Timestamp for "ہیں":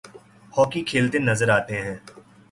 1.83-1.95